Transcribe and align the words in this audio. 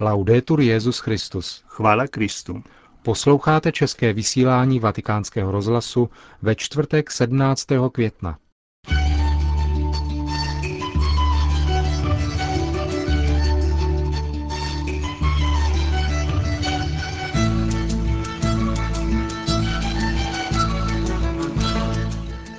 Laudetur 0.00 0.60
Jezus 0.60 0.98
Christus. 0.98 1.64
Chvála 1.66 2.06
Kristu. 2.06 2.62
Posloucháte 3.02 3.72
české 3.72 4.12
vysílání 4.12 4.80
Vatikánského 4.80 5.52
rozhlasu 5.52 6.10
ve 6.42 6.54
čtvrtek 6.54 7.10
17. 7.10 7.66
května. 7.92 8.38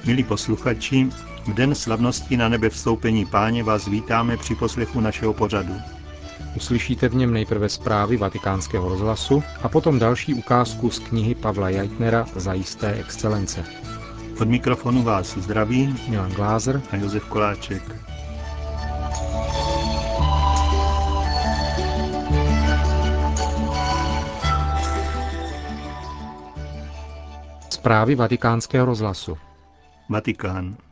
Milí 0.06 0.24
posluchači, 0.24 1.10
v 1.46 1.54
den 1.54 1.76
slavnosti 1.76 2.38
na 2.38 2.50
nebe 2.50 2.70
vstoupení 2.70 3.26
páně 3.26 3.64
vás 3.64 3.88
vítáme 3.88 4.38
při 4.38 4.56
poslechu 4.56 5.00
našeho 5.00 5.34
pořadu. 5.34 5.74
Uslyšíte 6.58 7.10
v 7.10 7.16
něm 7.16 7.34
nejprve 7.34 7.70
zprávy 7.70 8.18
vatikánského 8.18 8.90
rozhlasu 8.90 9.44
a 9.62 9.70
potom 9.70 10.00
další 10.00 10.34
ukázku 10.34 10.90
z 10.90 11.00
knihy 11.00 11.36
Pavla 11.36 11.70
Jajtnera 11.70 12.26
Zajisté 12.36 12.94
excelence. 12.94 13.64
Od 14.42 14.48
mikrofonu 14.48 15.04
vás 15.04 15.38
zdraví 15.38 15.96
Milan 16.10 16.32
Glázer 16.32 16.82
a 16.92 16.96
Josef 16.96 17.26
Koláček. 17.26 17.84
Zprávy 27.70 28.16
vatikánského 28.16 28.86
rozhlasu 28.86 29.38
Vatikán. 30.10 30.87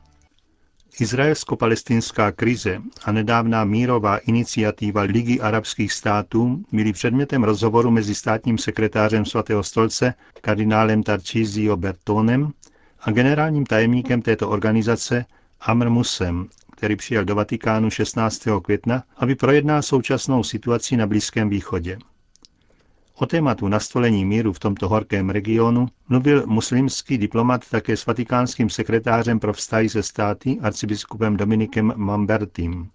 Izraelsko-palestinská 0.99 2.31
krize 2.31 2.81
a 3.05 3.11
nedávná 3.11 3.63
mírová 3.65 4.17
iniciativa 4.17 5.01
Ligy 5.01 5.39
arabských 5.41 5.93
států 5.93 6.63
byly 6.71 6.93
předmětem 6.93 7.43
rozhovoru 7.43 7.91
mezi 7.91 8.15
státním 8.15 8.57
sekretářem 8.57 9.25
svatého 9.25 9.63
stolce 9.63 10.13
kardinálem 10.41 11.03
Tarcísio 11.03 11.77
Bertonem 11.77 12.51
a 12.99 13.11
generálním 13.11 13.65
tajemníkem 13.65 14.21
této 14.21 14.49
organizace 14.49 15.25
Amr 15.61 15.89
Musem, 15.89 16.47
který 16.77 16.95
přijel 16.95 17.25
do 17.25 17.35
Vatikánu 17.35 17.89
16. 17.89 18.43
května, 18.63 19.03
aby 19.17 19.35
projednal 19.35 19.81
současnou 19.81 20.43
situaci 20.43 20.97
na 20.97 21.07
Blízkém 21.07 21.49
východě. 21.49 21.97
O 23.17 23.25
tématu 23.25 23.67
nastolení 23.67 24.25
míru 24.25 24.53
v 24.53 24.59
tomto 24.59 24.89
horkém 24.89 25.29
regionu 25.29 25.87
mluvil 26.09 26.47
muslimský 26.47 27.17
diplomat 27.17 27.69
také 27.69 27.97
s 27.97 28.05
vatikánským 28.05 28.69
sekretářem 28.69 29.39
pro 29.39 29.53
vztahy 29.53 29.89
se 29.89 30.03
státy 30.03 30.59
arcibiskupem 30.61 31.37
Dominikem 31.37 31.93
Mambertým. 31.95 32.89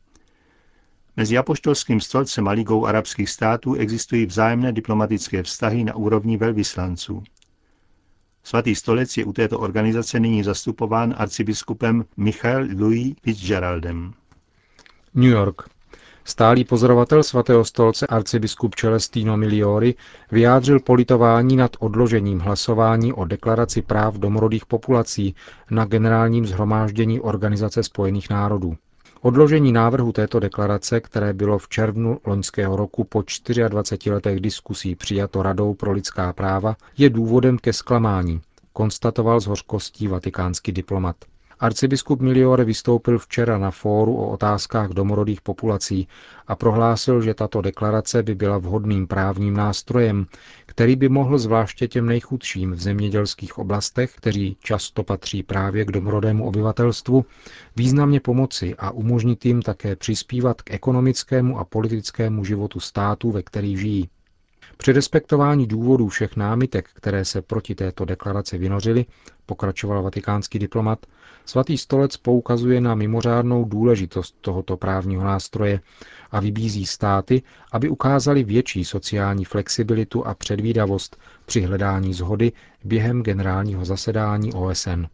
Mezi 1.16 1.38
apoštolským 1.38 2.00
stolcem 2.00 2.48
a 2.48 2.50
ligou 2.50 2.86
arabských 2.86 3.30
států 3.30 3.74
existují 3.74 4.26
vzájemné 4.26 4.72
diplomatické 4.72 5.42
vztahy 5.42 5.84
na 5.84 5.94
úrovni 5.94 6.36
velvyslanců. 6.36 7.22
Svatý 8.42 8.74
stolec 8.74 9.16
je 9.16 9.24
u 9.24 9.32
této 9.32 9.58
organizace 9.58 10.20
nyní 10.20 10.42
zastupován 10.42 11.14
arcibiskupem 11.18 12.04
Michael 12.16 12.68
Louis 12.78 13.14
Fitzgeraldem. 13.22 14.12
New 15.14 15.30
York. 15.30 15.79
Stálý 16.24 16.64
pozorovatel 16.64 17.22
svatého 17.22 17.64
stolce 17.64 18.06
arcibiskup 18.06 18.74
Celestino 18.74 19.36
Miliori 19.36 19.94
vyjádřil 20.32 20.80
politování 20.80 21.56
nad 21.56 21.76
odložením 21.78 22.38
hlasování 22.40 23.12
o 23.12 23.24
deklaraci 23.24 23.82
práv 23.82 24.14
domorodých 24.18 24.66
populací 24.66 25.34
na 25.70 25.84
generálním 25.84 26.46
zhromáždění 26.46 27.20
Organizace 27.20 27.82
spojených 27.82 28.30
národů. 28.30 28.76
Odložení 29.22 29.72
návrhu 29.72 30.12
této 30.12 30.40
deklarace, 30.40 31.00
které 31.00 31.32
bylo 31.32 31.58
v 31.58 31.68
červnu 31.68 32.18
loňského 32.24 32.76
roku 32.76 33.04
po 33.04 33.22
24 33.68 34.10
letech 34.10 34.40
diskusí 34.40 34.94
přijato 34.94 35.42
Radou 35.42 35.74
pro 35.74 35.92
lidská 35.92 36.32
práva, 36.32 36.76
je 36.98 37.10
důvodem 37.10 37.58
ke 37.58 37.72
zklamání, 37.72 38.40
konstatoval 38.72 39.40
s 39.40 39.46
hořkostí 39.46 40.08
vatikánský 40.08 40.72
diplomat. 40.72 41.16
Arcibiskup 41.60 42.20
Miliore 42.20 42.64
vystoupil 42.64 43.18
včera 43.18 43.58
na 43.58 43.70
fóru 43.70 44.16
o 44.16 44.30
otázkách 44.30 44.90
domorodých 44.90 45.40
populací 45.40 46.08
a 46.46 46.56
prohlásil, 46.56 47.22
že 47.22 47.34
tato 47.34 47.60
deklarace 47.60 48.22
by 48.22 48.34
byla 48.34 48.58
vhodným 48.58 49.06
právním 49.06 49.54
nástrojem, 49.54 50.26
který 50.66 50.96
by 50.96 51.08
mohl 51.08 51.38
zvláště 51.38 51.88
těm 51.88 52.06
nejchudším 52.06 52.72
v 52.72 52.80
zemědělských 52.80 53.58
oblastech, 53.58 54.14
kteří 54.16 54.56
často 54.62 55.02
patří 55.02 55.42
právě 55.42 55.84
k 55.84 55.92
domorodému 55.92 56.44
obyvatelstvu, 56.44 57.24
významně 57.76 58.20
pomoci 58.20 58.74
a 58.78 58.90
umožnit 58.90 59.46
jim 59.46 59.62
také 59.62 59.96
přispívat 59.96 60.62
k 60.62 60.70
ekonomickému 60.70 61.58
a 61.58 61.64
politickému 61.64 62.44
životu 62.44 62.80
států, 62.80 63.30
ve 63.30 63.42
kterých 63.42 63.80
žijí. 63.80 64.08
Při 64.80 64.92
respektování 64.92 65.66
důvodů 65.66 66.08
všech 66.08 66.36
námitek, 66.36 66.88
které 66.94 67.24
se 67.24 67.42
proti 67.42 67.74
této 67.74 68.04
deklaraci 68.04 68.58
vynořily, 68.58 69.06
pokračoval 69.46 70.02
vatikánský 70.02 70.58
diplomat, 70.58 71.06
svatý 71.46 71.78
stolec 71.78 72.16
poukazuje 72.16 72.80
na 72.80 72.94
mimořádnou 72.94 73.64
důležitost 73.64 74.36
tohoto 74.40 74.76
právního 74.76 75.24
nástroje 75.24 75.80
a 76.30 76.40
vybízí 76.40 76.86
státy, 76.86 77.42
aby 77.72 77.88
ukázali 77.88 78.44
větší 78.44 78.84
sociální 78.84 79.44
flexibilitu 79.44 80.26
a 80.26 80.34
předvídavost 80.34 81.16
při 81.46 81.60
hledání 81.60 82.14
zhody 82.14 82.52
během 82.84 83.22
generálního 83.22 83.84
zasedání 83.84 84.52
OSN. 84.52 85.04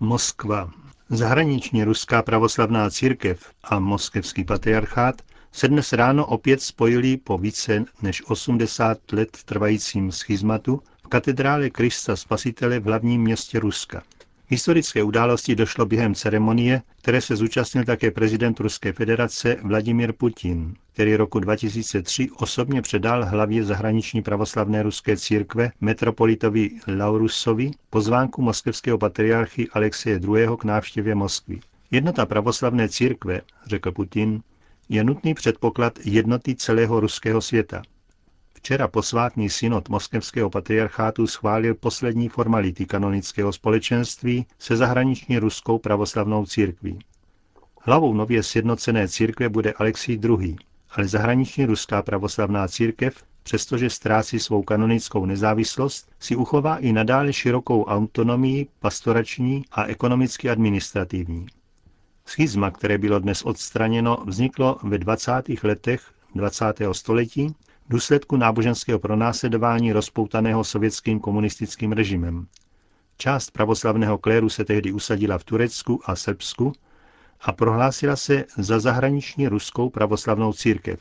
Moskva. 0.00 0.70
Zahraniční 1.08 1.84
ruská 1.84 2.22
pravoslavná 2.22 2.90
církev 2.90 3.50
a 3.64 3.78
moskevský 3.78 4.44
patriarchát 4.44 5.22
se 5.54 5.68
dnes 5.68 5.92
ráno 5.92 6.26
opět 6.26 6.62
spojili 6.62 7.16
po 7.16 7.38
více 7.38 7.84
než 8.02 8.22
80 8.26 9.12
let 9.12 9.38
trvajícím 9.44 10.12
schizmatu 10.12 10.82
v 11.04 11.08
katedrále 11.08 11.70
Krista 11.70 12.16
Spasitele 12.16 12.80
v 12.80 12.84
hlavním 12.84 13.22
městě 13.22 13.60
Ruska. 13.60 14.02
Historické 14.48 15.02
události 15.02 15.54
došlo 15.54 15.86
během 15.86 16.14
ceremonie, 16.14 16.82
které 17.02 17.20
se 17.20 17.36
zúčastnil 17.36 17.84
také 17.84 18.10
prezident 18.10 18.60
Ruské 18.60 18.92
federace 18.92 19.56
Vladimir 19.62 20.12
Putin, 20.12 20.74
který 20.92 21.16
roku 21.16 21.38
2003 21.38 22.30
osobně 22.36 22.82
předal 22.82 23.24
hlavě 23.24 23.64
zahraniční 23.64 24.22
pravoslavné 24.22 24.82
ruské 24.82 25.16
církve 25.16 25.70
metropolitovi 25.80 26.70
Laurusovi 26.98 27.70
pozvánku 27.90 28.42
moskevského 28.42 28.98
patriarchy 28.98 29.68
Alexeje 29.72 30.20
II. 30.22 30.48
k 30.58 30.64
návštěvě 30.64 31.14
Moskvy. 31.14 31.60
Jednota 31.90 32.26
pravoslavné 32.26 32.88
církve, 32.88 33.40
řekl 33.66 33.92
Putin, 33.92 34.42
je 34.88 35.04
nutný 35.04 35.34
předpoklad 35.34 35.98
jednoty 36.04 36.54
celého 36.54 37.00
ruského 37.00 37.40
světa. 37.40 37.82
Včera 38.54 38.88
posvátný 38.88 39.50
synod 39.50 39.88
moskevského 39.88 40.50
patriarchátu 40.50 41.26
schválil 41.26 41.74
poslední 41.74 42.28
formality 42.28 42.86
kanonického 42.86 43.52
společenství 43.52 44.46
se 44.58 44.76
zahraniční 44.76 45.38
ruskou 45.38 45.78
pravoslavnou 45.78 46.46
církví. 46.46 46.98
Hlavou 47.80 48.14
nově 48.14 48.42
sjednocené 48.42 49.08
církve 49.08 49.48
bude 49.48 49.72
Alexij 49.72 50.20
II., 50.24 50.56
ale 50.90 51.08
zahraniční 51.08 51.64
ruská 51.64 52.02
pravoslavná 52.02 52.68
církev, 52.68 53.24
přestože 53.42 53.90
ztrácí 53.90 54.38
svou 54.38 54.62
kanonickou 54.62 55.26
nezávislost, 55.26 56.12
si 56.20 56.36
uchová 56.36 56.76
i 56.76 56.92
nadále 56.92 57.32
širokou 57.32 57.84
autonomii 57.84 58.68
pastorační 58.80 59.64
a 59.72 59.84
ekonomicky 59.84 60.50
administrativní. 60.50 61.46
Schizma, 62.28 62.70
které 62.70 62.98
bylo 62.98 63.18
dnes 63.18 63.42
odstraněno, 63.42 64.18
vzniklo 64.26 64.78
ve 64.82 64.98
20. 64.98 65.32
letech 65.62 66.12
20. 66.34 66.64
století 66.92 67.48
v 67.86 67.88
důsledku 67.88 68.36
náboženského 68.36 68.98
pronásledování 68.98 69.92
rozpoutaného 69.92 70.64
sovětským 70.64 71.20
komunistickým 71.20 71.92
režimem. 71.92 72.46
Část 73.16 73.50
pravoslavného 73.50 74.18
kléru 74.18 74.48
se 74.48 74.64
tehdy 74.64 74.92
usadila 74.92 75.38
v 75.38 75.44
Turecku 75.44 76.00
a 76.04 76.16
Srbsku 76.16 76.72
a 77.40 77.52
prohlásila 77.52 78.16
se 78.16 78.44
za 78.58 78.80
zahraniční 78.80 79.48
ruskou 79.48 79.90
pravoslavnou 79.90 80.52
církev. 80.52 81.00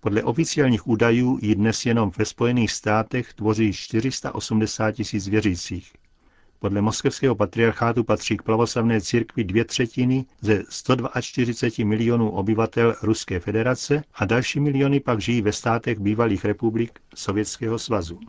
Podle 0.00 0.22
oficiálních 0.22 0.86
údajů 0.86 1.38
ji 1.42 1.54
dnes 1.54 1.86
jenom 1.86 2.12
ve 2.18 2.24
Spojených 2.24 2.72
státech 2.72 3.34
tvoří 3.34 3.72
480 3.72 4.92
tisíc 4.92 5.28
věřících. 5.28 5.92
Podle 6.58 6.80
moskevského 6.80 7.34
patriarchátu 7.34 8.04
patří 8.04 8.36
k 8.36 8.42
pravoslavné 8.42 9.00
církvi 9.00 9.44
dvě 9.44 9.64
třetiny 9.64 10.24
ze 10.40 10.62
142 10.68 11.86
milionů 11.86 12.30
obyvatel 12.30 12.94
Ruské 13.02 13.40
federace 13.40 14.02
a 14.14 14.24
další 14.24 14.60
miliony 14.60 15.00
pak 15.00 15.20
žijí 15.20 15.42
ve 15.42 15.52
státech 15.52 15.98
bývalých 15.98 16.44
republik 16.44 17.00
Sovětského 17.14 17.78
svazu. 17.78 18.20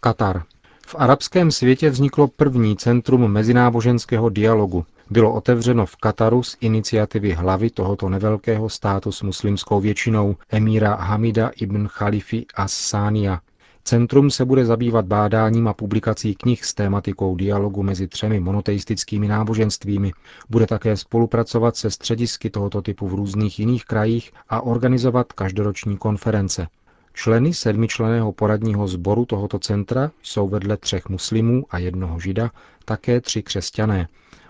Katar. 0.00 0.42
V 0.86 0.94
arabském 0.98 1.50
světě 1.50 1.90
vzniklo 1.90 2.28
první 2.28 2.76
centrum 2.76 3.32
mezináboženského 3.32 4.28
dialogu, 4.28 4.86
bylo 5.10 5.32
otevřeno 5.34 5.86
v 5.86 5.96
Kataru 5.96 6.42
z 6.42 6.56
iniciativy 6.60 7.32
hlavy 7.32 7.70
tohoto 7.70 8.08
nevelkého 8.08 8.68
státu 8.68 9.12
s 9.12 9.22
muslimskou 9.22 9.80
většinou, 9.80 10.36
emíra 10.50 10.94
Hamida 10.94 11.50
ibn 11.56 11.88
Khalifi 11.88 12.46
as-Sania. 12.54 13.40
Centrum 13.84 14.30
se 14.30 14.44
bude 14.44 14.66
zabývat 14.66 15.04
bádáním 15.06 15.68
a 15.68 15.74
publikací 15.74 16.34
knih 16.34 16.64
s 16.64 16.74
tématikou 16.74 17.36
dialogu 17.36 17.82
mezi 17.82 18.08
třemi 18.08 18.40
monoteistickými 18.40 19.28
náboženstvími. 19.28 20.12
Bude 20.50 20.66
také 20.66 20.96
spolupracovat 20.96 21.76
se 21.76 21.90
středisky 21.90 22.50
tohoto 22.50 22.82
typu 22.82 23.08
v 23.08 23.14
různých 23.14 23.58
jiných 23.58 23.84
krajích 23.84 24.32
a 24.48 24.60
organizovat 24.60 25.32
každoroční 25.32 25.96
konference. 25.96 26.66
Členy 27.12 27.54
sedmičleného 27.54 28.32
poradního 28.32 28.88
sboru 28.88 29.24
tohoto 29.24 29.58
centra 29.58 30.10
jsou 30.22 30.48
vedle 30.48 30.76
třech 30.76 31.08
muslimů 31.08 31.64
a 31.70 31.78
jednoho 31.78 32.20
žida 32.20 32.50
také 32.84 33.20
tři 33.20 33.42
křesťané. 33.42 34.08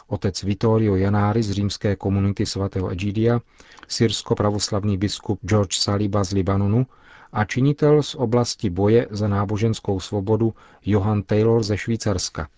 Otec 0.09 0.43
Vittorio 0.43 0.97
Janári 0.97 1.43
z 1.43 1.51
římské 1.51 1.97
komunity 1.97 2.47
svatého 2.47 2.89
Egidia, 2.89 3.41
syrsko-pravoslavný 3.89 4.99
biskup 4.99 5.41
George 5.45 5.77
Saliba 5.77 6.25
z 6.25 6.33
Libanonu 6.33 6.87
a 7.33 7.45
činitel 7.45 8.03
z 8.03 8.15
oblasti 8.15 8.71
boje 8.71 9.07
za 9.11 9.29
náboženskou 9.29 10.01
svobodu 10.01 10.55
Johan 10.85 11.23
Taylor 11.23 11.63
ze 11.63 11.77
Švýcarska. 11.77 12.49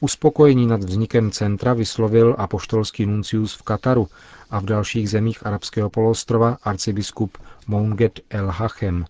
Uspokojení 0.00 0.66
nad 0.66 0.84
vznikem 0.84 1.30
centra 1.30 1.72
vyslovil 1.72 2.34
apoštolský 2.38 3.06
nuncius 3.06 3.54
v 3.54 3.62
Kataru 3.62 4.08
a 4.50 4.58
v 4.60 4.64
dalších 4.64 5.10
zemích 5.10 5.46
arabského 5.46 5.90
poloostrova 5.90 6.58
arcibiskup 6.62 7.38
Mounget 7.66 8.20
El 8.30 8.50
Hachem. 8.50 9.04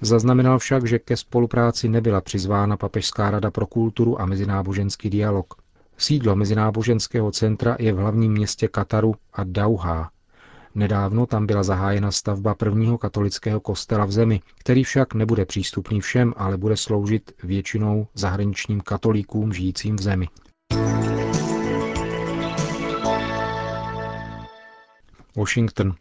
Zaznamenal 0.00 0.58
však, 0.58 0.86
že 0.86 0.98
ke 0.98 1.16
spolupráci 1.16 1.88
nebyla 1.88 2.20
přizvána 2.20 2.76
Papežská 2.76 3.30
rada 3.30 3.50
pro 3.50 3.66
kulturu 3.66 4.20
a 4.20 4.26
mezináboženský 4.26 5.10
dialog. 5.10 5.54
Sídlo 5.98 6.36
Mezináboženského 6.36 7.32
centra 7.32 7.76
je 7.78 7.92
v 7.92 7.96
hlavním 7.96 8.32
městě 8.32 8.68
Kataru 8.68 9.14
a 9.32 9.44
Dauhá. 9.44 10.10
Nedávno 10.74 11.26
tam 11.26 11.46
byla 11.46 11.62
zahájena 11.62 12.10
stavba 12.10 12.54
prvního 12.54 12.98
katolického 12.98 13.60
kostela 13.60 14.04
v 14.04 14.12
zemi, 14.12 14.40
který 14.58 14.84
však 14.84 15.14
nebude 15.14 15.44
přístupný 15.44 16.00
všem, 16.00 16.34
ale 16.36 16.56
bude 16.56 16.76
sloužit 16.76 17.32
většinou 17.42 18.06
zahraničním 18.14 18.80
katolíkům 18.80 19.52
žijícím 19.52 19.96
v 19.96 20.02
zemi. 20.02 20.28
Washington. 25.36 25.94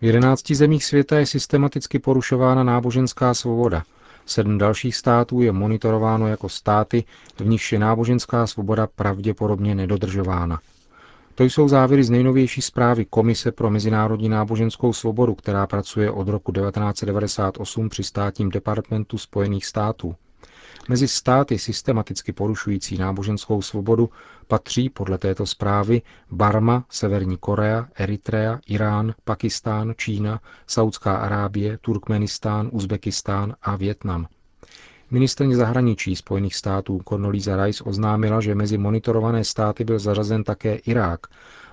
V 0.00 0.04
jedenácti 0.04 0.54
zemích 0.54 0.84
světa 0.84 1.18
je 1.18 1.26
systematicky 1.26 1.98
porušována 1.98 2.64
náboženská 2.64 3.34
svoboda. 3.34 3.82
Sedm 4.26 4.58
dalších 4.58 4.96
států 4.96 5.40
je 5.42 5.52
monitorováno 5.52 6.26
jako 6.28 6.48
státy, 6.48 7.04
v 7.36 7.46
nichž 7.46 7.72
je 7.72 7.78
náboženská 7.78 8.46
svoboda 8.46 8.86
pravděpodobně 8.86 9.74
nedodržována. 9.74 10.60
To 11.34 11.44
jsou 11.44 11.68
závěry 11.68 12.04
z 12.04 12.10
nejnovější 12.10 12.62
zprávy 12.62 13.04
Komise 13.04 13.52
pro 13.52 13.70
mezinárodní 13.70 14.28
náboženskou 14.28 14.92
svobodu, 14.92 15.34
která 15.34 15.66
pracuje 15.66 16.10
od 16.10 16.28
roku 16.28 16.52
1998 16.52 17.88
při 17.88 18.04
státním 18.04 18.50
departmentu 18.50 19.18
Spojených 19.18 19.66
států. 19.66 20.14
Mezi 20.88 21.08
státy 21.08 21.58
systematicky 21.58 22.32
porušující 22.32 22.98
náboženskou 22.98 23.62
svobodu 23.62 24.10
patří 24.46 24.88
podle 24.90 25.18
této 25.18 25.46
zprávy 25.46 26.02
Barma, 26.30 26.84
Severní 26.90 27.36
Korea, 27.36 27.88
Eritrea, 27.94 28.60
Irán, 28.66 29.14
Pakistán, 29.24 29.94
Čína, 29.96 30.40
Saudská 30.66 31.16
Arábie, 31.16 31.78
Turkmenistán, 31.78 32.68
Uzbekistán 32.72 33.54
a 33.62 33.76
Větnam. 33.76 34.26
Ministrně 35.10 35.56
zahraničí 35.56 36.16
Spojených 36.16 36.54
států 36.54 37.00
Condoleezza 37.08 37.64
Rice 37.64 37.84
oznámila, 37.84 38.40
že 38.40 38.54
mezi 38.54 38.78
monitorované 38.78 39.44
státy 39.44 39.84
byl 39.84 39.98
zařazen 39.98 40.44
také 40.44 40.74
Irák, 40.74 41.26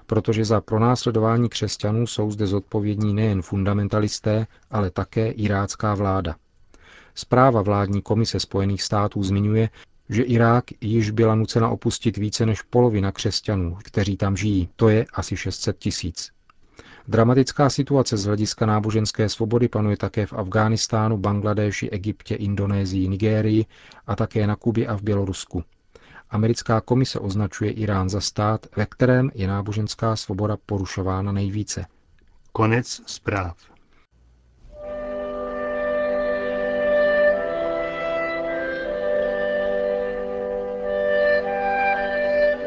protože 0.05 0.45
za 0.45 0.61
pronásledování 0.61 1.49
křesťanů 1.49 2.07
jsou 2.07 2.31
zde 2.31 2.47
zodpovědní 2.47 3.13
nejen 3.13 3.41
fundamentalisté, 3.41 4.47
ale 4.71 4.89
také 4.89 5.31
irácká 5.31 5.95
vláda. 5.95 6.35
Zpráva 7.15 7.61
vládní 7.61 8.01
komise 8.01 8.39
Spojených 8.39 8.83
států 8.83 9.23
zmiňuje, 9.23 9.69
že 10.09 10.23
Irák 10.23 10.63
již 10.81 11.11
byla 11.11 11.35
nucena 11.35 11.69
opustit 11.69 12.17
více 12.17 12.45
než 12.45 12.61
polovina 12.61 13.11
křesťanů, 13.11 13.77
kteří 13.83 14.17
tam 14.17 14.37
žijí, 14.37 14.69
to 14.75 14.89
je 14.89 15.05
asi 15.13 15.37
600 15.37 15.77
tisíc. 15.77 16.31
Dramatická 17.07 17.69
situace 17.69 18.17
z 18.17 18.25
hlediska 18.25 18.65
náboženské 18.65 19.29
svobody 19.29 19.67
panuje 19.67 19.97
také 19.97 20.25
v 20.25 20.33
Afghánistánu, 20.33 21.17
Bangladeši, 21.17 21.89
Egyptě, 21.89 22.35
Indonésii, 22.35 23.07
Nigérii 23.07 23.65
a 24.07 24.15
také 24.15 24.47
na 24.47 24.55
Kubě 24.55 24.87
a 24.87 24.97
v 24.97 25.01
Bělorusku. 25.01 25.63
Americká 26.29 26.81
komise 26.81 27.19
označuje 27.19 27.71
Irán 27.71 28.09
za 28.09 28.21
stát, 28.21 28.65
ve 28.77 28.85
kterém 28.85 29.31
je 29.35 29.47
náboženská 29.47 30.15
svoboda 30.15 30.57
porušována 30.65 31.31
nejvíce. 31.31 31.85
Konec 32.51 33.01
zpráv. 33.05 33.70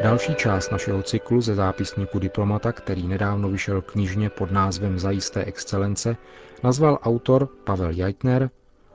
Další 0.05 0.35
část 0.35 0.71
našeho 0.71 1.03
cyklu 1.03 1.41
ze 1.41 1.55
zápisníku 1.55 2.19
diplomata, 2.19 2.73
který 2.73 3.09
nedávno 3.09 3.49
vyšel 3.49 3.83
knižně 3.83 4.31
pod 4.31 4.51
názvem 4.51 4.99
Zajisté 4.99 5.45
excelence, 5.45 6.17
nazval 6.65 6.99
autor 7.03 7.47
Pavel 7.47 7.91
Jajtner 7.91 8.51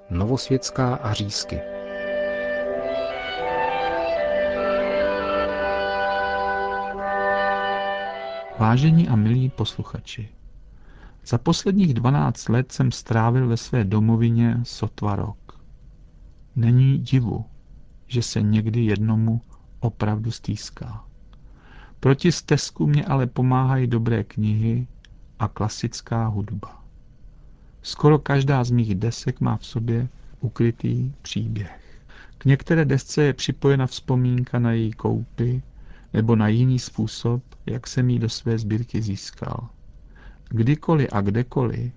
Novosvětská 0.09 0.95
a 0.95 1.13
řízky. 1.13 1.59
Vážení 8.59 9.07
a 9.07 9.15
milí 9.15 9.49
posluchači, 9.49 10.29
za 11.25 11.37
posledních 11.37 11.93
12 11.93 12.49
let 12.49 12.71
jsem 12.71 12.91
strávil 12.91 13.47
ve 13.47 13.57
své 13.57 13.83
domovině 13.83 14.57
sotva 14.63 15.15
rok. 15.15 15.61
Není 16.55 16.97
divu, 16.97 17.45
že 18.07 18.21
se 18.21 18.41
někdy 18.41 18.81
jednomu 18.85 19.41
opravdu 19.79 20.31
stýská. 20.31 21.03
Proti 21.99 22.31
stezku 22.31 22.87
mě 22.87 23.05
ale 23.05 23.27
pomáhají 23.27 23.87
dobré 23.87 24.23
knihy 24.23 24.87
a 25.39 25.47
klasická 25.47 26.27
hudba. 26.27 26.83
Skoro 27.81 28.19
každá 28.19 28.63
z 28.63 28.71
mých 28.71 28.95
desek 28.95 29.41
má 29.41 29.57
v 29.57 29.65
sobě 29.65 30.07
ukrytý 30.41 31.11
příběh. 31.21 32.01
K 32.37 32.45
některé 32.45 32.85
desce 32.85 33.23
je 33.23 33.33
připojena 33.33 33.87
vzpomínka 33.87 34.59
na 34.59 34.71
její 34.71 34.91
koupy 34.91 35.61
nebo 36.13 36.35
na 36.35 36.47
jiný 36.47 36.79
způsob, 36.79 37.43
jak 37.65 37.87
jsem 37.87 38.09
ji 38.09 38.19
do 38.19 38.29
své 38.29 38.57
sbírky 38.57 39.01
získal. 39.01 39.69
Kdykoliv 40.49 41.09
a 41.11 41.21
kdekoliv, 41.21 41.91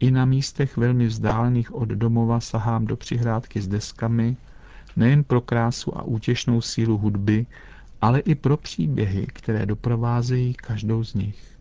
i 0.00 0.10
na 0.10 0.24
místech 0.24 0.76
velmi 0.76 1.06
vzdálených 1.06 1.74
od 1.74 1.88
domova 1.88 2.40
sahám 2.40 2.86
do 2.86 2.96
přihrádky 2.96 3.60
s 3.60 3.68
deskami 3.68 4.36
nejen 4.96 5.24
pro 5.24 5.40
krásu 5.40 5.98
a 5.98 6.02
útěšnou 6.02 6.60
sílu 6.60 6.98
hudby, 6.98 7.46
ale 8.00 8.20
i 8.20 8.34
pro 8.34 8.56
příběhy, 8.56 9.26
které 9.26 9.66
doprovázejí 9.66 10.54
každou 10.54 11.04
z 11.04 11.14
nich. 11.14 11.58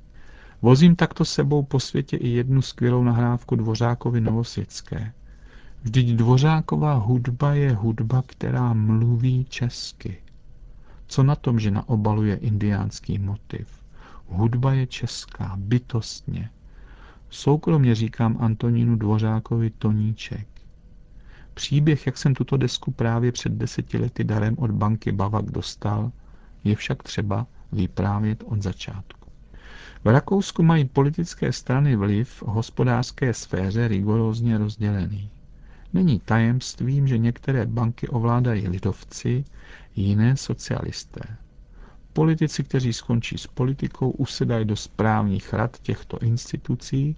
Vozím 0.62 0.96
takto 0.96 1.26
sebou 1.26 1.64
po 1.64 1.80
světě 1.80 2.18
i 2.18 2.28
jednu 2.28 2.62
skvělou 2.62 3.04
nahrávku 3.04 3.56
Dvořákovi 3.56 4.22
Novosvětské. 4.22 5.14
Vždyť 5.84 6.16
Dvořáková 6.16 6.94
hudba 6.94 7.54
je 7.54 7.74
hudba, 7.74 8.24
která 8.26 8.74
mluví 8.74 9.46
česky. 9.50 10.18
Co 11.08 11.24
na 11.24 11.36
tom, 11.36 11.60
že 11.60 11.72
na 11.72 11.90
obalu 11.90 12.24
je 12.24 12.36
indiánský 12.36 13.18
motiv? 13.18 13.68
Hudba 14.28 14.74
je 14.74 14.88
česká, 14.88 15.54
bytostně. 15.58 16.50
Soukromně 17.30 17.96
říkám 17.96 18.38
Antonínu 18.40 18.96
Dvořákovi 18.96 19.70
Toníček. 19.70 20.48
Příběh, 21.60 22.06
jak 22.06 22.18
jsem 22.18 22.36
tuto 22.36 22.58
desku 22.58 22.92
právě 22.92 23.32
před 23.32 23.52
deseti 23.52 23.98
lety 23.98 24.24
darem 24.24 24.56
od 24.58 24.72
banky 24.72 25.12
Bavak 25.12 25.46
dostal, 25.46 26.12
je 26.64 26.76
však 26.76 27.04
třeba 27.04 27.48
vyprávět 27.72 28.44
od 28.46 28.62
začátku. 28.62 29.30
V 30.04 30.08
Rakousku 30.08 30.64
mají 30.64 30.86
politické 30.86 31.54
strany 31.54 31.96
vliv 31.96 32.30
v 32.30 32.42
hospodářské 32.42 33.34
sféře 33.34 33.88
rigorózně 33.88 34.58
rozdělený. 34.58 35.30
Není 35.94 36.20
tajemstvím, 36.20 37.08
že 37.08 37.18
některé 37.18 37.66
banky 37.66 38.08
ovládají 38.08 38.68
lidovci, 38.68 39.46
jiné 39.96 40.38
socialisté. 40.38 41.22
Politici, 42.14 42.64
kteří 42.64 42.94
skončí 42.94 43.38
s 43.38 43.48
politikou, 43.48 44.10
usedají 44.10 44.66
do 44.66 44.76
správních 44.76 45.54
rad 45.54 45.78
těchto 45.82 46.20
institucí 46.20 47.16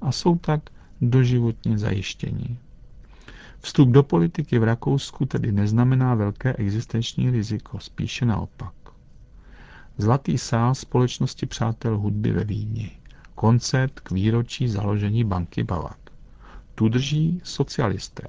a 0.00 0.12
jsou 0.12 0.36
tak 0.36 0.60
doživotně 1.00 1.78
zajištěni. 1.78 2.58
Vstup 3.62 3.88
do 3.88 4.02
politiky 4.02 4.58
v 4.58 4.62
Rakousku 4.64 5.26
tedy 5.26 5.52
neznamená 5.52 6.14
velké 6.14 6.52
existenční 6.56 7.30
riziko, 7.30 7.80
spíše 7.80 8.26
naopak. 8.26 8.72
Zlatý 9.98 10.38
sál 10.38 10.74
společnosti 10.74 11.46
přátel 11.46 11.98
hudby 11.98 12.32
ve 12.32 12.44
Vídni. 12.44 12.90
Koncert 13.34 14.00
k 14.00 14.10
výročí 14.10 14.68
založení 14.68 15.24
banky 15.24 15.62
Bavak. 15.64 15.98
Tu 16.74 16.88
drží 16.88 17.40
socialisté. 17.44 18.22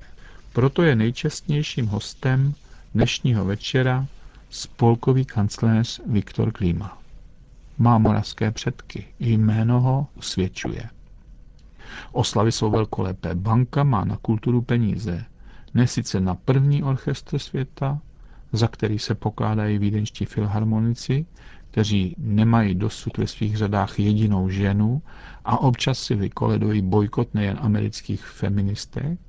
Proto 0.53 0.83
je 0.83 0.95
nejčestnějším 0.95 1.87
hostem 1.87 2.53
dnešního 2.93 3.45
večera 3.45 4.07
spolkový 4.49 5.25
kancléř 5.25 6.01
Viktor 6.05 6.51
Klima. 6.51 6.97
Má 7.77 7.97
moravské 7.97 8.51
předky, 8.51 9.05
jméno 9.19 9.81
ho 9.81 10.07
usvědčuje. 10.15 10.89
Oslavy 12.11 12.51
jsou 12.51 12.71
velkolepé. 12.71 13.35
Banka 13.35 13.83
má 13.83 14.05
na 14.05 14.17
kulturu 14.17 14.61
peníze. 14.61 15.25
Ne 15.73 15.87
sice 15.87 16.19
na 16.19 16.35
první 16.35 16.83
orchestr 16.83 17.39
světa, 17.39 17.99
za 18.51 18.67
který 18.67 18.99
se 18.99 19.15
pokládají 19.15 19.77
vídeňští 19.77 20.25
filharmonici, 20.25 21.25
kteří 21.71 22.15
nemají 22.17 22.75
dosud 22.75 23.17
ve 23.17 23.27
svých 23.27 23.57
řadách 23.57 23.99
jedinou 23.99 24.49
ženu 24.49 25.01
a 25.45 25.57
občas 25.57 25.99
si 25.99 26.15
vykoledují 26.15 26.81
bojkot 26.81 27.33
nejen 27.33 27.57
amerických 27.61 28.25
feministek, 28.25 29.19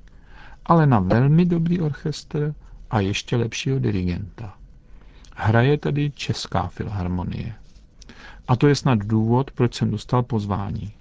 ale 0.67 0.87
na 0.87 1.01
velmi 1.01 1.45
dobrý 1.45 1.81
orchestr 1.81 2.55
a 2.91 3.01
ještě 3.01 3.37
lepšího 3.37 3.79
dirigenta. 3.79 4.55
Hraje 5.37 5.79
tedy 5.79 6.11
Česká 6.11 6.67
filharmonie. 6.69 7.55
A 8.49 8.57
to 8.57 8.69
je 8.69 8.75
snad 8.75 8.99
důvod, 8.99 9.51
proč 9.51 9.75
jsem 9.75 9.91
dostal 9.91 10.23
pozvání. 10.23 10.93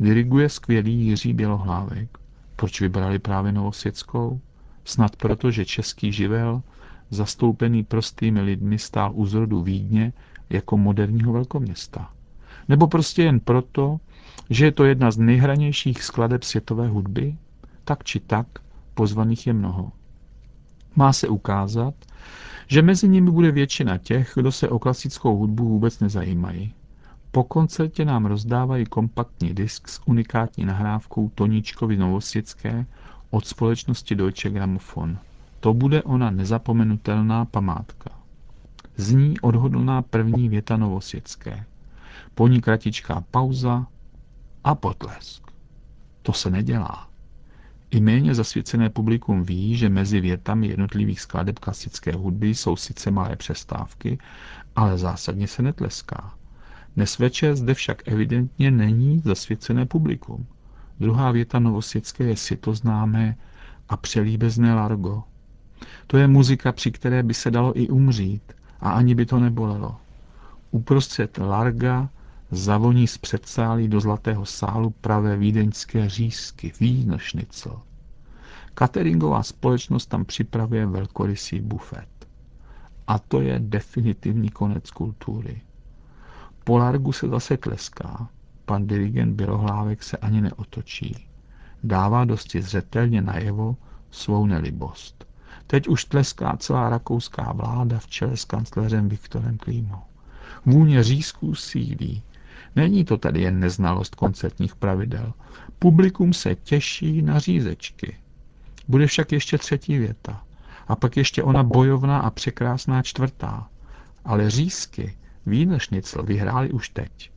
Diriguje 0.00 0.48
skvělý 0.48 1.06
Jiří 1.06 1.32
Bělohlávek. 1.32 2.18
Proč 2.56 2.80
vybrali 2.80 3.18
právě 3.18 3.52
Novosvětskou? 3.52 4.40
Snad 4.84 5.16
proto, 5.16 5.50
že 5.50 5.64
český 5.64 6.12
živel, 6.12 6.62
zastoupený 7.10 7.84
prostými 7.84 8.40
lidmi, 8.40 8.78
stál 8.78 9.12
u 9.14 9.26
zrodu 9.26 9.62
Vídně 9.62 10.12
jako 10.50 10.76
moderního 10.76 11.32
velkoměsta. 11.32 12.10
Nebo 12.68 12.86
prostě 12.86 13.22
jen 13.22 13.40
proto, 13.40 14.00
že 14.50 14.64
je 14.64 14.72
to 14.72 14.84
jedna 14.84 15.10
z 15.10 15.18
nejhranějších 15.18 16.02
skladeb 16.02 16.42
světové 16.42 16.88
hudby? 16.88 17.36
Tak 17.84 18.04
či 18.04 18.20
tak, 18.20 18.46
pozvaných 18.94 19.46
je 19.46 19.52
mnoho. 19.52 19.92
Má 20.96 21.12
se 21.12 21.28
ukázat, 21.28 21.94
že 22.66 22.82
mezi 22.82 23.08
nimi 23.08 23.30
bude 23.30 23.50
většina 23.50 23.98
těch, 23.98 24.32
kdo 24.34 24.52
se 24.52 24.68
o 24.68 24.78
klasickou 24.78 25.36
hudbu 25.36 25.68
vůbec 25.68 26.00
nezajímají. 26.00 26.74
Po 27.30 27.44
koncertě 27.44 28.04
nám 28.04 28.26
rozdávají 28.26 28.86
kompaktní 28.86 29.54
disk 29.54 29.88
s 29.88 30.00
unikátní 30.06 30.64
nahrávkou 30.64 31.28
Toníčkovi 31.34 31.96
Novosvětské 31.96 32.86
od 33.30 33.46
společnosti 33.46 34.14
Deutsche 34.14 34.50
Grammophon. 34.50 35.18
To 35.60 35.74
bude 35.74 36.02
ona 36.02 36.30
nezapomenutelná 36.30 37.44
památka. 37.44 38.10
Zní 38.96 39.40
odhodlná 39.40 40.02
první 40.02 40.48
věta 40.48 40.76
Novosvětské. 40.76 41.64
Po 42.34 42.48
ní 42.48 42.60
kratičká 42.60 43.24
pauza 43.30 43.86
a 44.64 44.74
potlesk. 44.74 45.42
To 46.22 46.32
se 46.32 46.50
nedělá. 46.50 47.08
I 47.90 48.00
méně 48.00 48.34
zasvěcené 48.34 48.90
publikum 48.90 49.42
ví, 49.42 49.76
že 49.76 49.88
mezi 49.88 50.20
větami 50.20 50.66
jednotlivých 50.66 51.20
skladeb 51.20 51.58
klasické 51.58 52.12
hudby 52.12 52.48
jsou 52.54 52.76
sice 52.76 53.10
malé 53.10 53.36
přestávky, 53.36 54.18
ale 54.76 54.98
zásadně 54.98 55.48
se 55.48 55.62
netleská. 55.62 56.37
Dnes 56.98 57.18
večer 57.18 57.56
zde 57.56 57.74
však 57.74 58.08
evidentně 58.08 58.70
není 58.70 59.22
zasvěcené 59.24 59.86
publikum. 59.86 60.46
Druhá 61.00 61.30
věta 61.30 61.58
Novosvětské 61.58 62.24
je 62.24 62.36
si 62.36 62.56
to 62.56 62.74
známé 62.74 63.36
a 63.88 63.96
přelíbezné 63.96 64.74
largo. 64.74 65.22
To 66.06 66.16
je 66.16 66.26
muzika, 66.28 66.72
při 66.72 66.90
které 66.92 67.22
by 67.22 67.34
se 67.34 67.50
dalo 67.50 67.78
i 67.80 67.88
umřít 67.88 68.42
a 68.80 68.90
ani 68.90 69.14
by 69.14 69.26
to 69.26 69.40
nebolelo. 69.40 69.96
Uprostřed 70.70 71.38
larga 71.38 72.08
zavoní 72.50 73.06
z 73.06 73.18
předsálí 73.18 73.88
do 73.88 74.00
zlatého 74.00 74.46
sálu 74.46 74.90
pravé 74.90 75.36
vídeňské 75.36 76.08
řízky, 76.08 76.72
vínošnicl. 76.80 77.82
Cateringová 78.78 79.42
společnost 79.42 80.06
tam 80.06 80.24
připravuje 80.24 80.86
velkorysý 80.86 81.60
bufet. 81.60 82.08
A 83.06 83.18
to 83.18 83.40
je 83.40 83.58
definitivní 83.58 84.48
konec 84.50 84.90
kultury. 84.90 85.60
Po 86.68 86.78
largu 86.78 87.12
se 87.12 87.28
zase 87.28 87.56
tleská. 87.56 88.28
Pan 88.64 88.86
dirigent 88.86 89.36
Bělohlávek 89.36 90.02
se 90.02 90.16
ani 90.16 90.40
neotočí. 90.40 91.26
Dává 91.84 92.24
dosti 92.24 92.62
zřetelně 92.62 93.22
najevo 93.22 93.76
svou 94.10 94.46
nelibost. 94.46 95.26
Teď 95.66 95.88
už 95.88 96.04
tleská 96.04 96.56
celá 96.56 96.88
rakouská 96.88 97.52
vláda 97.52 97.98
v 97.98 98.06
čele 98.06 98.36
s 98.36 98.44
kancléřem 98.44 99.08
Viktorem 99.08 99.58
Klímou. 99.58 100.02
Vůně 100.66 101.02
řízků 101.02 101.54
sílí. 101.54 102.22
Není 102.76 103.04
to 103.04 103.16
tady 103.16 103.40
jen 103.40 103.60
neznalost 103.60 104.14
koncertních 104.14 104.76
pravidel. 104.76 105.32
Publikum 105.78 106.32
se 106.32 106.54
těší 106.54 107.22
na 107.22 107.38
řízečky. 107.38 108.16
Bude 108.88 109.06
však 109.06 109.32
ještě 109.32 109.58
třetí 109.58 109.98
věta. 109.98 110.42
A 110.88 110.96
pak 110.96 111.16
ještě 111.16 111.42
ona 111.42 111.62
bojovná 111.62 112.18
a 112.18 112.30
překrásná 112.30 113.02
čtvrtá. 113.02 113.68
Ale 114.24 114.50
řízky 114.50 115.14
Wienerschnitzel 115.48 116.22
vyhráli 116.22 116.70
už 116.70 116.88
teď. 116.88 117.30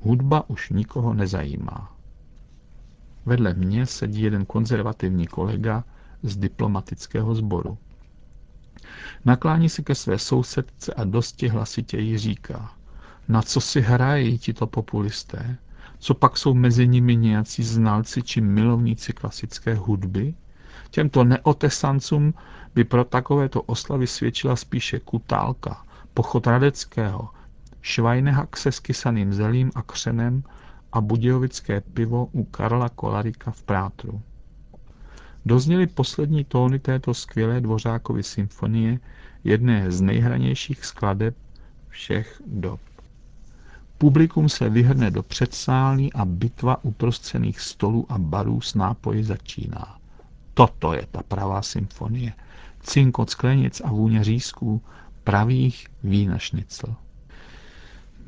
Hudba 0.00 0.50
už 0.50 0.70
nikoho 0.70 1.14
nezajímá. 1.14 1.96
Vedle 3.26 3.54
mě 3.54 3.86
sedí 3.86 4.22
jeden 4.22 4.46
konzervativní 4.46 5.26
kolega 5.26 5.84
z 6.22 6.36
diplomatického 6.36 7.34
sboru. 7.34 7.78
Naklání 9.24 9.68
se 9.68 9.82
ke 9.82 9.94
své 9.94 10.18
sousedce 10.18 10.94
a 10.94 11.04
dosti 11.04 11.48
hlasitěji 11.48 12.18
říká, 12.18 12.72
na 13.28 13.42
co 13.42 13.60
si 13.60 13.80
hrají 13.80 14.38
tito 14.38 14.66
populisté, 14.66 15.56
co 15.98 16.14
pak 16.14 16.38
jsou 16.38 16.54
mezi 16.54 16.88
nimi 16.88 17.16
nějací 17.16 17.62
znalci 17.62 18.22
či 18.22 18.40
milovníci 18.40 19.12
klasické 19.12 19.74
hudby? 19.74 20.34
Těmto 20.90 21.24
neotesancům 21.24 22.34
by 22.74 22.84
pro 22.84 23.04
takovéto 23.04 23.62
oslavy 23.62 24.06
svědčila 24.06 24.56
spíše 24.56 25.00
kutálka, 25.00 25.84
pochod 26.14 26.46
Radeckého, 26.46 27.28
Švajnehak 27.86 28.56
se 28.56 28.72
skysaným 28.72 29.32
zelím 29.32 29.70
a 29.74 29.82
křenem 29.82 30.42
a 30.92 31.00
budějovické 31.00 31.80
pivo 31.80 32.28
u 32.32 32.44
Karla 32.44 32.88
Kolarika 32.88 33.50
v 33.50 33.62
Prátru. 33.62 34.22
Dozněly 35.44 35.86
poslední 35.86 36.44
tóny 36.44 36.78
této 36.78 37.14
skvělé 37.14 37.60
Dvořákovy 37.60 38.22
symfonie, 38.22 38.98
jedné 39.44 39.90
z 39.90 40.00
nejhranějších 40.00 40.84
skladeb 40.84 41.36
všech 41.88 42.42
dob. 42.46 42.80
Publikum 43.98 44.48
se 44.48 44.68
vyhrne 44.68 45.10
do 45.10 45.22
předsálí 45.22 46.12
a 46.12 46.24
bitva 46.24 46.84
uprostřených 46.84 47.60
stolů 47.60 48.06
a 48.08 48.18
barů 48.18 48.60
s 48.60 48.74
nápoji 48.74 49.24
začíná. 49.24 49.98
Toto 50.54 50.92
je 50.92 51.06
ta 51.10 51.22
pravá 51.22 51.62
symfonie. 51.62 52.32
Cinkot 52.80 53.30
sklenic 53.30 53.80
a 53.84 53.90
vůně 53.90 54.24
řízků, 54.24 54.82
pravých 55.24 55.86
vínašnicl. 56.02 56.96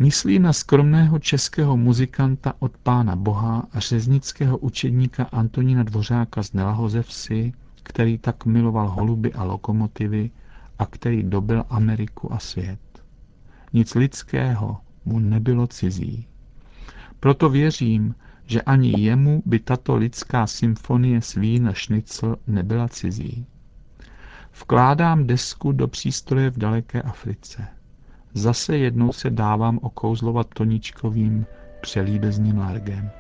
Myslí 0.01 0.39
na 0.39 0.53
skromného 0.53 1.19
českého 1.19 1.77
muzikanta 1.77 2.55
od 2.59 2.77
pána 2.79 3.17
Boha 3.17 3.67
a 3.73 3.81
řeznického 3.81 4.59
učedníka 4.59 5.25
Antonína 5.25 5.83
Dvořáka 5.83 6.43
z 6.43 6.53
Nelahoze 6.53 7.03
vsi, 7.03 7.53
který 7.83 8.19
tak 8.19 8.47
miloval 8.47 8.89
holuby 8.89 9.33
a 9.33 9.45
lokomotivy 9.45 10.31
a 10.79 10.87
který 10.87 11.23
dobil 11.23 11.65
Ameriku 11.69 12.33
a 12.33 12.39
svět. 12.39 12.81
Nic 13.73 13.95
lidského 13.95 14.77
mu 15.05 15.19
nebylo 15.19 15.67
cizí. 15.67 16.27
Proto 17.21 17.49
věřím, 17.49 18.15
že 18.47 18.63
ani 18.63 19.01
jemu 19.01 19.43
by 19.47 19.59
tato 19.59 19.97
lidská 19.97 20.47
symfonie 20.47 21.23
s 21.23 21.35
vína 21.35 21.73
šnicl 21.73 22.37
nebyla 22.47 22.89
cizí. 22.89 23.47
Vkládám 24.61 25.27
desku 25.27 25.73
do 25.73 25.89
přístroje 25.89 26.51
v 26.51 26.59
daleké 26.59 27.03
Africe. 27.03 27.78
Zase 28.39 28.77
jednou 28.77 29.13
se 29.13 29.31
dávám 29.31 29.79
okouzlovat 29.83 30.47
toničkovým 30.55 31.47
přelíbezným 31.81 32.59
largem. 32.59 33.11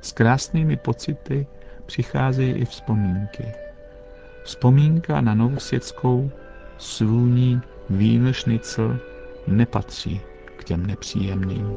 S 0.00 0.12
krásnými 0.12 0.76
pocity 0.76 1.46
přicházejí 1.86 2.52
i 2.52 2.64
vzpomínky. 2.64 3.44
Vzpomínka 4.44 5.20
na 5.20 5.34
novosvětskou 5.34 6.30
svůní 6.78 7.60
vínešnicl 7.90 8.98
nepatří 9.46 10.20
k 10.56 10.64
těm 10.64 10.86
nepříjemným. 10.86 11.76